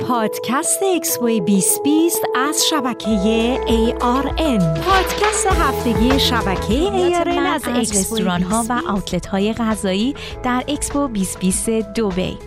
[0.00, 9.26] پادکست اکسپو 2020 از شبکه ARN پادکست هفتگی شبکه ARN از رستوران ها و outlet
[9.26, 12.38] های غذایی در اکسپو 2020 دوبی.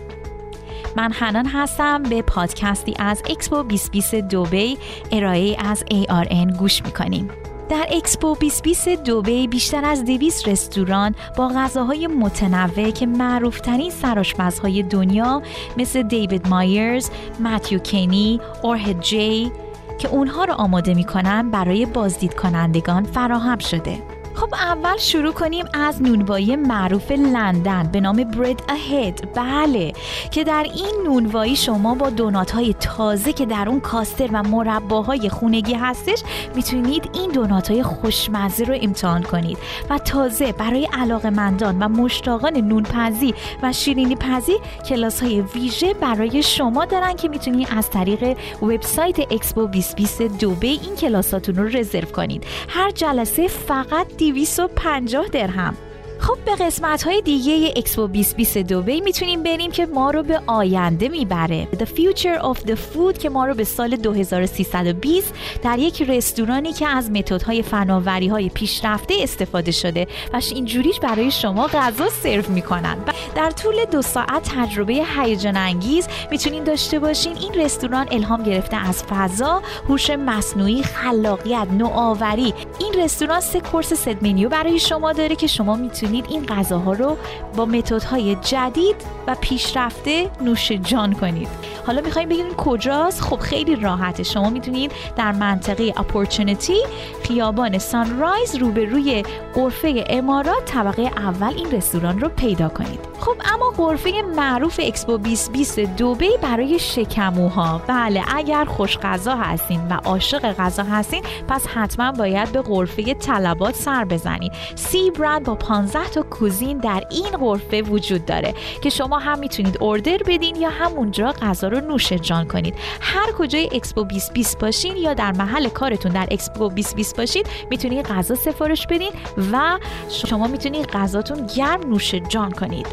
[0.96, 4.78] من حنان هستم به پادکستی از اکسپو 2020 دوبی
[5.12, 7.30] ارائه از ARN گوش می‌کنیم.
[7.70, 15.42] در اکسپو 2020 دوبی بیشتر از 200 رستوران با غذاهای متنوع که معروفترین سرآشپزهای دنیا
[15.76, 19.52] مثل دیوید مایرز، متیو کنی، اورهد جی
[19.98, 24.19] که اونها رو آماده می‌کنن برای بازدید کنندگان فراهم شده.
[24.34, 29.34] خب اول شروع کنیم از نونوایی معروف لندن به نام برید اهد.
[29.34, 29.92] بله
[30.30, 35.28] که در این نونوایی شما با دونات های تازه که در اون کاستر و مرباهای
[35.28, 36.22] خونگی هستش
[36.54, 39.58] می‌تونید این دونات های خوشمزه رو امتحان کنید
[39.90, 40.88] و تازه برای
[41.30, 44.56] مندان و مشتاقان نون‌پزی و شیرینی پزی
[44.88, 50.96] کلاس های ویژه برای شما دارن که می‌تونید از طریق وبسایت اکسپو 2020 دوبی این
[51.00, 52.44] کلاساتون رو رزرو کنید.
[52.68, 55.89] هر جلسه فقط 250 درهم.
[56.20, 61.08] خب به قسمت های دیگه اکسپو 2020 دوبی می‌تونیم بریم که ما رو به آینده
[61.08, 61.68] می‌بره.
[61.72, 66.86] The Future of the Food که ما رو به سال 2320 در یک رستورانی که
[66.86, 72.96] از متدهای فناوری های پیشرفته استفاده شده و اینجوریش برای شما غذا سرو می‌کنن.
[73.34, 77.36] در طول دو ساعت تجربه هیجان انگیز می‌تونین داشته باشین.
[77.36, 82.54] این رستوران الهام گرفته از فضا هوش مصنوعی خلاقیت نوآوری.
[82.78, 87.16] این رستوران سه کورس ست منیو برای شما داره که شما می‌تونید این غذاها رو
[87.56, 91.48] با متدهای جدید و پیشرفته نوش جان کنید.
[91.86, 93.20] حالا می‌خوایم بگیم کجاست.
[93.20, 94.22] خب خیلی راحته.
[94.22, 96.78] شما می‌تونید در منطقه اپورتونیتی
[97.22, 99.22] خیابان سانرایز روبروی
[99.54, 103.00] غرفه امارات طبقه اول این رستوران رو پیدا کنید.
[103.20, 107.82] خب اما غرفه معروف اکسپو 2020 دوبی برای شکموها.
[107.86, 113.74] بله اگر خوش غذا هستین و عاشق غذا هستین پس حتما باید به غرفه طلبات
[113.74, 119.18] سر بزنید سی برند با 15 تا cuisine در این غرفه وجود داره که شما
[119.18, 122.74] هم می‌تونید order بدین یا همونجا غذا رو نوش جان کنید.
[123.00, 128.34] هر کجای اکسپو 2020 باشین یا در محل کارتون در اکسپو 2020 باشید می‌تونید غذا
[128.34, 129.10] سفارش بدین
[129.52, 129.78] و
[130.08, 132.86] شما می‌تونید غذاتون گرم نوش جان کنید.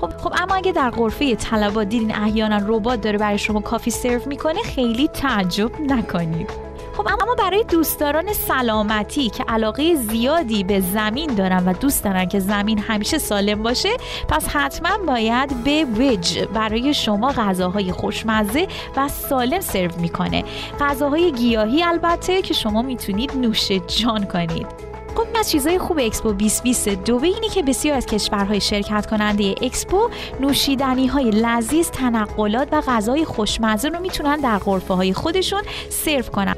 [0.00, 4.20] خب خب اما اگه در غرفه طلبات دیدین احیانا ربات داره برای شما coffee سرو
[4.26, 6.63] می‌کنه خیلی تعجب نکنید.
[6.96, 12.40] خب اما برای دوستداران سلامتی که علاقه زیادی به زمین دارن و دوست دارن که
[12.40, 13.88] زمین همیشه سالم باشه
[14.28, 20.44] پس حتما باید به وج برای شما غذاهای خوشمزه و سالم سرو می‌کنه.
[20.80, 24.66] غذاهای گیاهی البته که شما می‌تونید نوش جان کنید.
[25.14, 30.10] خب از چیزای خوب اکسپو 2020 دوبی اینه که بسیار از کشورهای شرکت کننده اکسپو
[30.40, 36.53] نوشیدنی های لذیذ تنقلات و غذای خوشمزه رو می‌تونن در غرفه های خودشون سرو کنن.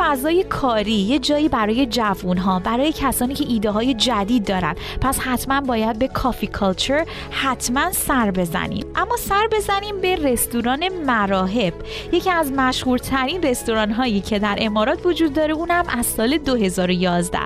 [0.00, 4.74] فضای کاری یه جایی برای جوون ها برای کسانی که ایده های جدید دارن.
[5.00, 8.86] پس حتما باید به Coffee Culture حتما سر بزنیم.
[8.96, 11.74] اما سر بزنیم به رستوران مراهب.
[12.12, 17.38] یکی از مشهورترین رستوران هایی که در امارات وجود داره اونم از سال 2011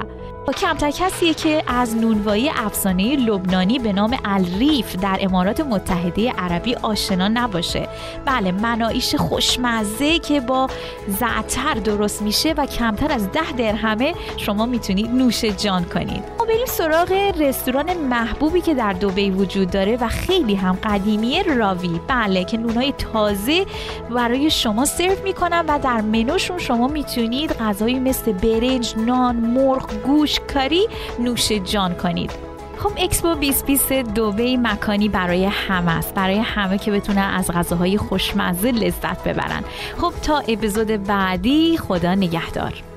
[0.53, 7.29] کمتر کسیه که از نونوایی افسانه لبنانی به نام الریف در امارات متحده عربی آشنا
[7.29, 7.89] نباشه.
[8.25, 10.67] بله منایش خوشمزه که با
[11.09, 16.23] زعتر درست میشه و کمتر از ده درهمه شما می‌تونید نوش جان کنید.
[16.39, 22.01] ما بریم سراغ رستوران محبوبی که در دوبی وجود داره و خیلی هم قدیمیه راوی.
[22.09, 23.67] بله که نونهای تازه
[24.11, 30.34] برای شما سرو می‌کنن و در منوشون شما می‌تونید غذایی مثل برنج، نان، مرغ، گوش
[30.41, 32.31] کاری نوش جان کنید.
[32.79, 36.15] خب اکسپو 2020 دوبه مکانی برای همه است.
[36.15, 39.65] برای همه که بتونن از غذاهای خوشمزه لذت ببرن.
[40.01, 42.94] خب تا اپیزود بعدی خدا نگهدار.